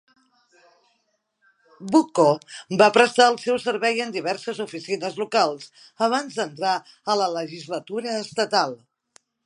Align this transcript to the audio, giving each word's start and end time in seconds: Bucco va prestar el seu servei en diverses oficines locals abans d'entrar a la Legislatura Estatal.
Bucco 1.95 2.25
va 2.83 2.87
prestar 2.95 3.27
el 3.33 3.37
seu 3.43 3.59
servei 3.67 4.03
en 4.07 4.15
diverses 4.17 4.63
oficines 4.67 5.21
locals 5.23 5.71
abans 6.07 6.41
d'entrar 6.41 6.75
a 7.15 7.21
la 7.25 7.33
Legislatura 7.39 8.21
Estatal. 8.29 8.77